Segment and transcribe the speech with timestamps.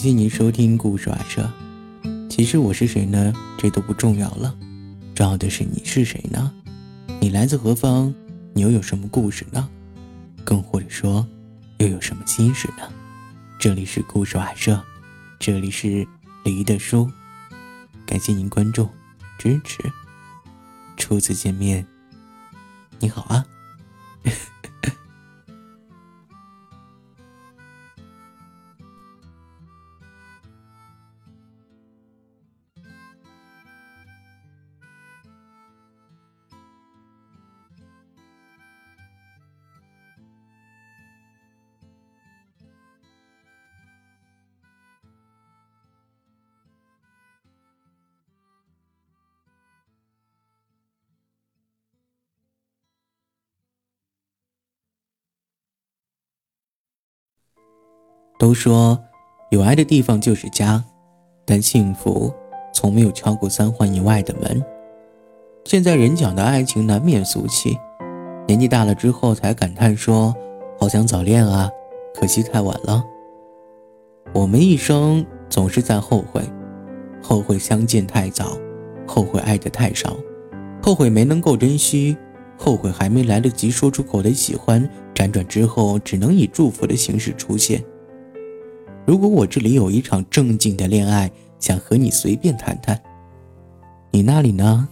[0.00, 1.46] 感谢您收听故事瓦舍。
[2.30, 3.34] 其实我是谁呢？
[3.58, 4.56] 这都不重要了，
[5.14, 6.50] 重要的是你是谁呢？
[7.20, 8.14] 你来自何方？
[8.54, 9.68] 你又有什么故事呢？
[10.42, 11.28] 更或者说，
[11.76, 12.90] 又有什么心事呢？
[13.58, 14.82] 这里是故事瓦舍，
[15.38, 16.08] 这里是
[16.44, 17.06] 离的书。
[18.06, 18.88] 感谢您关注、
[19.38, 19.82] 支持。
[20.96, 21.86] 初次见面，
[23.00, 23.44] 你好啊。
[58.40, 58.98] 都说
[59.50, 60.82] 有爱的地方就是家，
[61.44, 62.32] 但幸福
[62.72, 64.64] 从没有敲过三环以外的门。
[65.66, 67.76] 现在人讲的爱情难免俗气，
[68.46, 70.34] 年纪大了之后才感叹说
[70.80, 71.70] ：“好想早恋啊，
[72.14, 73.04] 可惜太晚了。”
[74.32, 76.42] 我们一生总是在后悔，
[77.22, 78.56] 后悔相见太早，
[79.06, 80.16] 后悔爱的太少，
[80.82, 82.16] 后悔没能够珍惜，
[82.56, 87.84] 后悔还没来得及说出口的喜欢，辗转之后只能以祝福的形式出现。
[89.10, 93.02] 如果我这里有一场正经的恋爱，想和你随便谈谈，
[94.12, 94.88] 你那里呢？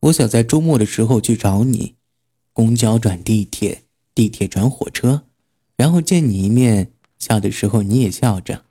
[0.00, 1.94] 我想在周末的时候去找你，
[2.52, 5.22] 公交转地铁，地铁转火车，
[5.76, 8.66] 然后见你一面，笑的时候你也笑着。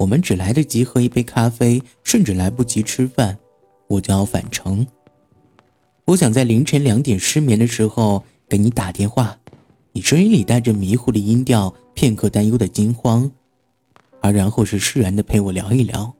[0.00, 3.36] 我们只来得及喝一杯咖啡，甚至来不及吃饭，
[3.86, 4.86] 我就要返程。
[6.06, 9.38] 我想在凌晨两点失眠的时候给你打电话，
[9.92, 13.30] 你声音里带着迷糊的音调，片刻担忧的惊慌，
[14.22, 16.14] 而然后是释然的陪我聊一聊。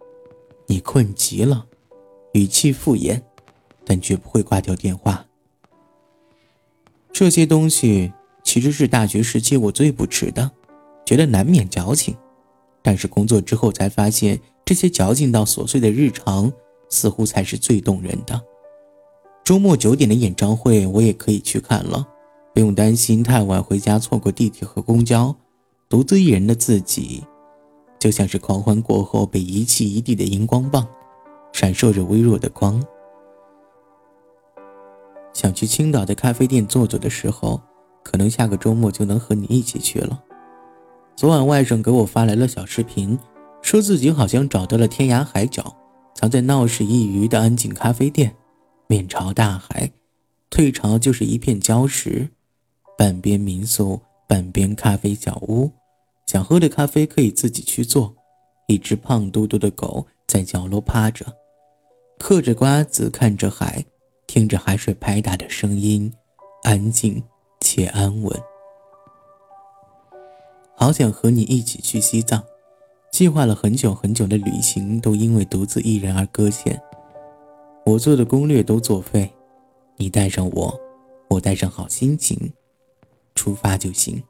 [0.66, 1.64] 你困极了，
[2.34, 3.22] 语气敷衍，
[3.86, 5.24] 但绝不会挂掉电话。
[7.10, 8.12] 这些东西
[8.44, 10.50] 其实是大学时期我最不耻的，
[11.06, 12.14] 觉得难免矫情。
[12.82, 16.52] 但是工作之后才发现，这些矫情到琐碎的日常，
[16.88, 18.40] 似乎才是最动人的。
[19.44, 22.06] 周末九点的演唱会，我也可以去看了，
[22.54, 25.34] 不用担心太晚回家错过地铁和公交。
[25.88, 27.24] 独自一人的自己，
[27.98, 30.86] 就像是狂欢过后被遗弃一地的荧光棒，
[31.52, 32.80] 闪烁着微弱的光。
[35.32, 37.60] 想去青岛的咖啡店坐坐的时候，
[38.04, 40.22] 可能下个周末就能和你一起去了。
[41.20, 43.18] 昨晚外甥给我发来了小视频，
[43.60, 45.76] 说自己好像找到了天涯海角，
[46.14, 48.34] 藏在闹市一隅的安静咖啡店，
[48.86, 49.92] 面朝大海，
[50.48, 52.30] 退潮就是一片礁石，
[52.96, 55.70] 半边民宿，半边咖啡小屋，
[56.26, 58.16] 想喝的咖啡可以自己去做。
[58.66, 61.26] 一只胖嘟嘟的狗在角落趴着，
[62.18, 63.84] 嗑着瓜子，看着海，
[64.26, 66.10] 听着海水拍打的声音，
[66.62, 67.22] 安静
[67.60, 68.34] 且安稳。
[70.80, 72.42] 好想和你一起去西藏，
[73.12, 76.80] 计划了很久很久的旅行都因为独自一人而搁浅。
[77.84, 79.30] 我做的攻略都作废，
[79.98, 80.80] 你带上我，
[81.28, 82.54] 我带上好心情，
[83.34, 84.22] 出发就行。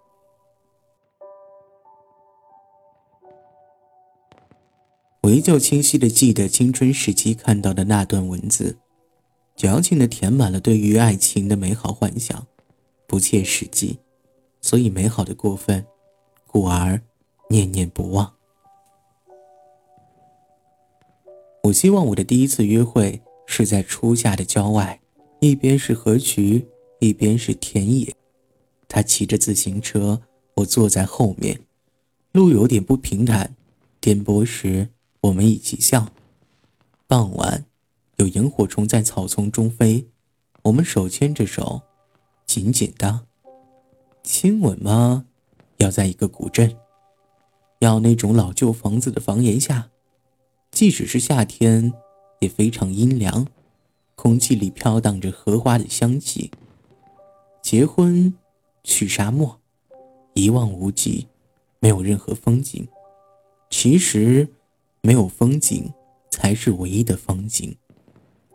[5.23, 8.77] 我依旧清晰的记得青春时期看到的那段文字，
[9.55, 12.45] 矫情的填满了对于爱情的美好幻想，
[13.07, 14.01] 不切实际，
[14.61, 15.87] 所以美好的过分。
[16.53, 17.01] 故而
[17.49, 18.35] 念念不忘。
[21.63, 25.01] 我希望我的第一次约会是在初夏的郊外，
[25.39, 26.67] 一边是河渠，
[26.99, 28.13] 一边是田野。
[28.89, 30.23] 他骑着自行车，
[30.55, 31.61] 我坐在后面，
[32.33, 33.55] 路有点不平坦，
[34.01, 34.89] 颠簸时
[35.21, 36.09] 我们一起笑。
[37.07, 37.65] 傍晚，
[38.17, 40.09] 有萤火虫在草丛中飞，
[40.63, 41.83] 我们手牵着手，
[42.45, 43.27] 紧紧的
[44.25, 45.27] 亲吻吗？
[45.81, 46.77] 要在一个古镇，
[47.79, 49.91] 要那种老旧房子的房檐下，
[50.71, 51.91] 即使是夏天，
[52.41, 53.47] 也非常阴凉，
[54.15, 56.51] 空气里飘荡着荷花的香气。
[57.63, 58.35] 结婚，
[58.85, 59.59] 去沙漠，
[60.35, 61.27] 一望无际，
[61.79, 62.87] 没有任何风景。
[63.71, 64.47] 其实，
[65.01, 65.91] 没有风景
[66.31, 67.75] 才是唯一的风景，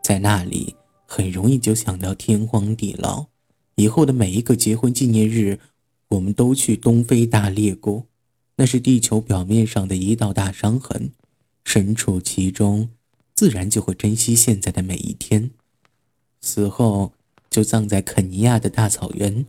[0.00, 3.26] 在那里很容易就想到天荒地老。
[3.74, 5.58] 以后的每一个结婚纪念日。
[6.08, 8.04] 我们都去东非大裂谷，
[8.56, 11.10] 那是地球表面上的一道大伤痕，
[11.64, 12.90] 身处其中，
[13.34, 15.50] 自然就会珍惜现在的每一天。
[16.40, 17.12] 死后
[17.50, 19.44] 就葬在肯尼亚的大草原，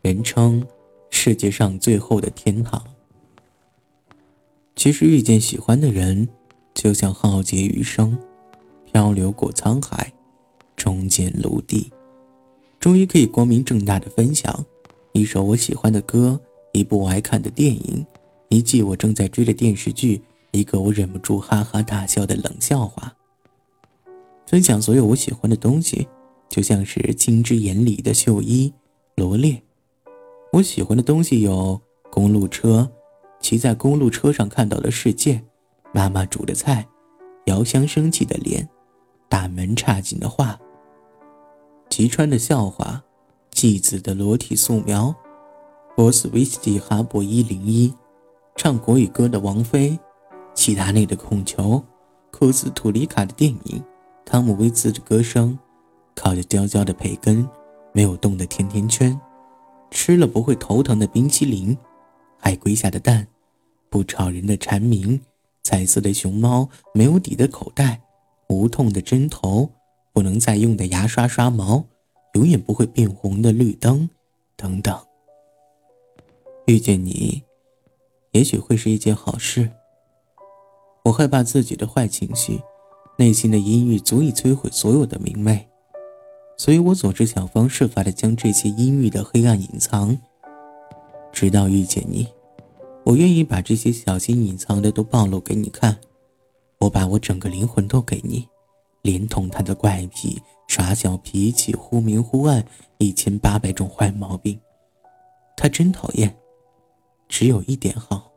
[0.00, 0.66] 人称
[1.10, 2.82] 世界上最后的天堂。
[4.74, 6.28] 其实遇见喜欢的人，
[6.72, 8.18] 就像浩劫余生，
[8.90, 10.12] 漂流过沧海，
[10.76, 11.92] 终见陆地，
[12.80, 14.64] 终于可以光明正大的分享
[15.16, 16.40] 一首我喜欢的歌，
[16.72, 18.04] 一部我爱看的电影，
[18.48, 20.20] 一季我正在追的电视剧。
[20.50, 23.14] 一个我忍不住哈哈大笑的冷笑话。
[24.44, 26.08] 分享所有我喜欢的东西，
[26.48, 28.72] 就像是金枝眼里的绣衣
[29.14, 29.62] 罗列。
[30.50, 32.90] 我喜欢的东西有公路车，
[33.38, 35.38] 骑在公路车上看到的世界；
[35.92, 36.84] 妈妈煮的菜，
[37.44, 38.68] 遥香生气的脸，
[39.28, 40.58] 大门插进的画，
[41.88, 43.04] 吉川的笑话，
[43.54, 45.14] 继子的裸体素描，
[45.94, 47.94] 波斯威士忌哈勃一零一，
[48.56, 49.96] 唱国语歌的王菲。
[50.56, 51.80] 齐达内的控球，
[52.32, 53.80] 库斯图里卡的电影，
[54.24, 55.56] 汤姆威兹的歌声，
[56.16, 57.48] 靠着焦焦的培根，
[57.92, 59.18] 没有动的甜甜圈，
[59.88, 61.78] 吃了不会头疼的冰淇淋，
[62.38, 63.28] 海龟下的蛋，
[63.88, 65.20] 不吵人的蝉鸣，
[65.62, 68.02] 彩色的熊猫，没有底的口袋，
[68.48, 69.70] 无痛的针头，
[70.12, 71.84] 不能再用的牙刷刷毛，
[72.34, 74.08] 永远不会变红的绿灯，
[74.56, 74.96] 等等。
[76.66, 77.42] 遇见你，
[78.32, 79.70] 也许会是一件好事。
[81.04, 82.60] 我害怕自己的坏情绪，
[83.18, 85.68] 内心的阴郁足以摧毁所有的明媚，
[86.56, 90.16] 所以我总是想方设法的将这些阴郁的黑暗隐藏。
[91.30, 92.26] 直到遇见你，
[93.04, 95.98] 我愿意把这些小心隐藏的都暴露给你看。
[96.78, 98.48] 我把我整个灵魂都给你，
[99.02, 102.64] 连同他的怪癖、耍小脾气、忽明忽暗、
[102.98, 104.58] 一千八百种坏毛病。
[105.56, 106.36] 他真讨厌，
[107.28, 108.32] 只有一点好，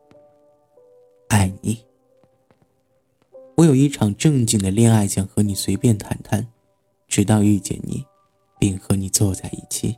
[1.29, 1.83] 爱你。
[3.55, 6.47] 我有一场正经的恋爱，想和你随便谈谈，
[7.07, 8.05] 直到遇见你，
[8.59, 9.97] 并和你坐在一起。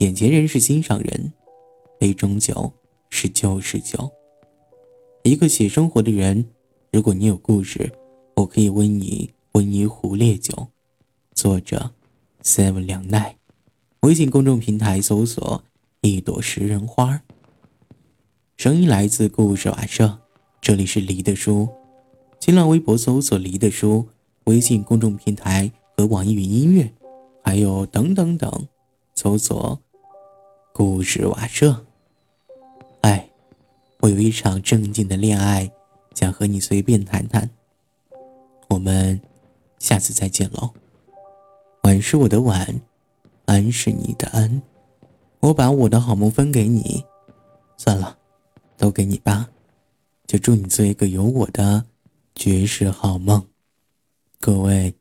[0.00, 1.32] 眼前人是心上人，
[1.98, 2.72] 杯中酒
[3.08, 4.10] 是旧时酒。
[5.22, 6.50] 一个写生活的人，
[6.92, 7.92] 如果你有故事，
[8.34, 10.68] 我可以为你温一壶烈酒。
[11.34, 11.92] 作者
[12.42, 13.38] ：Seven 两奈，
[14.00, 15.64] 微信公众平台搜索
[16.02, 17.22] “一朵食人花”。
[18.58, 20.18] 声音来自故事瓦舍。
[20.60, 21.70] 这里是离的书，
[22.38, 24.06] 新浪微博搜索“离的书”，
[24.44, 26.92] 微信公众平台和网易云音乐，
[27.42, 28.68] 还有等等等，
[29.14, 29.80] 搜索
[30.74, 31.86] “故事瓦舍”。
[33.00, 33.30] 哎，
[34.00, 35.72] 我有一场正经的恋爱，
[36.14, 37.48] 想和你随便谈谈。
[38.68, 39.18] 我们
[39.78, 40.70] 下次再见喽。
[41.82, 42.80] 晚是我的晚，
[43.44, 44.62] 安是你的安，
[45.40, 47.04] 我把我的好梦分给你，
[47.76, 48.18] 算了，
[48.76, 49.48] 都给你吧。
[50.26, 51.86] 就祝你做一个有我的
[52.34, 53.46] 绝世好梦，
[54.40, 54.94] 各位，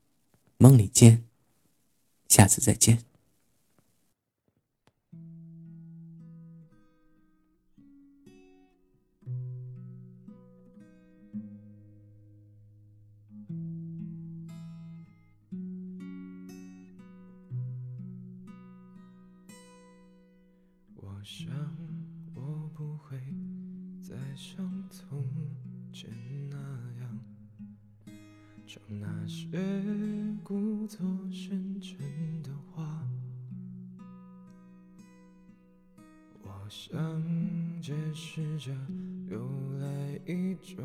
[0.58, 1.24] 梦里见，
[2.28, 3.05] 下次再见。
[21.26, 21.50] 想，
[22.36, 23.18] 我不会
[24.00, 24.64] 再像。
[24.92, 25.26] 从
[25.92, 26.08] 前
[26.52, 26.56] 那
[27.02, 27.20] 样，
[28.68, 29.58] 唱那些
[30.44, 31.00] 故作
[31.32, 31.98] 深沉
[32.44, 33.04] 的话。
[36.44, 36.96] 我想
[37.82, 38.72] 解释着
[39.28, 40.78] 由来已久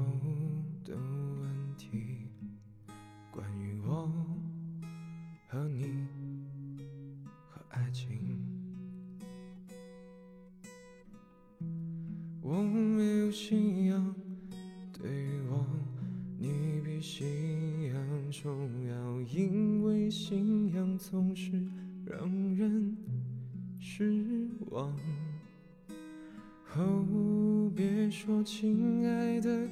[26.77, 29.69] 哦，别说亲爱的，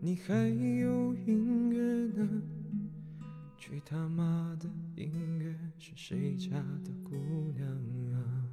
[0.00, 2.42] 你还有音乐呢？
[3.56, 6.50] 去他妈的音乐，是谁家
[6.84, 7.66] 的姑娘
[8.12, 8.43] 啊？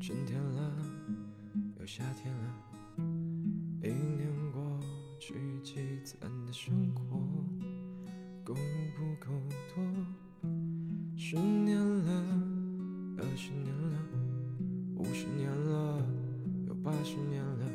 [0.00, 0.72] 春天了，
[1.78, 2.54] 又夏天了，
[3.82, 4.80] 一年过
[5.18, 7.18] 去积攒的生活
[8.44, 9.30] 够不够
[9.74, 9.84] 多？
[11.16, 12.10] 十年了，
[13.18, 13.98] 二十年了，
[14.96, 16.02] 五十年了，
[16.68, 17.66] 又八十年了，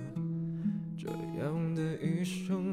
[0.98, 1.08] 这
[1.40, 2.73] 样的一生。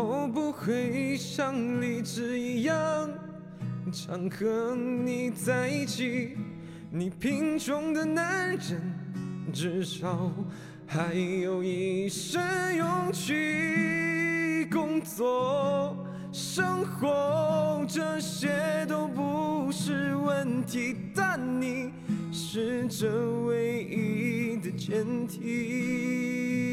[0.00, 3.10] 我不会像理智一样。
[3.92, 6.36] 常和你在一起，
[6.90, 8.80] 你贫穷的男人，
[9.52, 10.30] 至少
[10.86, 14.66] 还有一身勇气。
[14.70, 15.96] 工作、
[16.30, 21.90] 生活这些都不是问题，但你
[22.30, 23.08] 是这
[23.46, 26.67] 唯一的前提。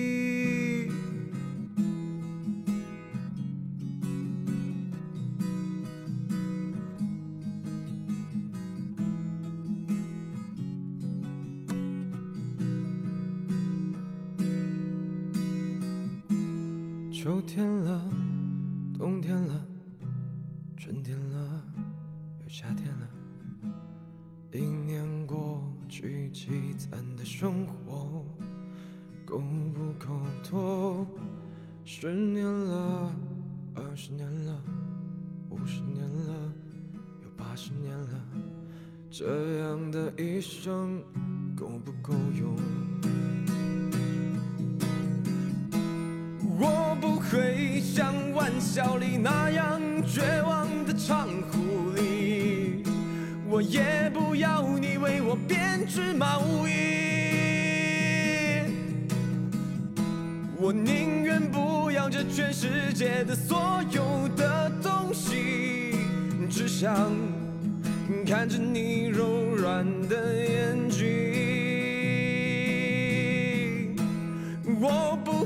[22.58, 23.10] 夏天了。
[24.54, 28.24] 一年过去，积攒的生活
[29.26, 29.40] 够
[29.74, 31.06] 不够多？
[31.84, 33.12] 十年了，
[33.76, 34.58] 二十年了，
[35.50, 36.54] 五十年了，
[37.24, 38.22] 有八十年了。
[39.12, 41.04] 这样的一生
[41.58, 42.56] 够不够用？
[46.58, 52.84] 我不会像玩笑里那样绝望的唱狐狸，
[53.48, 56.72] 我也不要你为我编织毛衣，
[60.58, 65.94] 我宁愿不要这全世界的所有的东西，
[66.50, 67.12] 只想
[68.26, 71.35] 看着你柔软的眼睛。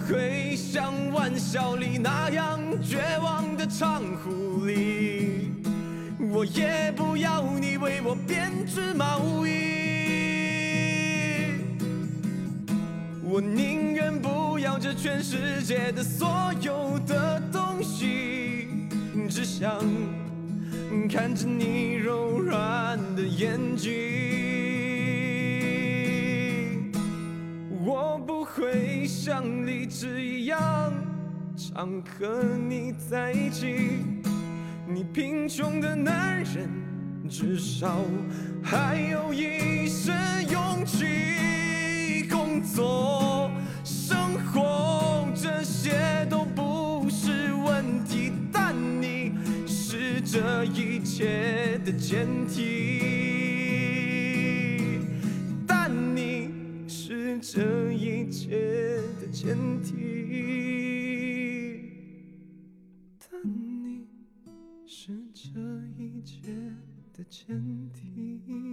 [0.09, 5.51] 会像玩笑里那样绝望的唱狐狸，
[6.31, 9.51] 我也不要你为我编织毛衣，
[13.23, 16.27] 我宁愿不要这全世界的所
[16.61, 18.67] 有的东西，
[19.29, 19.79] 只想
[21.07, 24.18] 看着你柔软的眼睛。
[28.59, 30.93] 会像荔枝一样
[31.55, 34.03] 常和你在一起，
[34.85, 36.69] 你贫穷的男人
[37.29, 38.03] 至少
[38.61, 40.13] 还有一身
[40.49, 42.27] 勇气。
[42.29, 43.49] 工作、
[43.85, 49.31] 生活这些都不是问题，但你
[49.65, 52.99] 是这一切的前提。
[55.65, 56.51] 但你
[56.87, 57.88] 是这
[58.39, 59.97] 切的前提，
[63.19, 64.07] 但你
[64.85, 65.49] 是这
[65.97, 66.47] 一切
[67.11, 68.68] 的前提。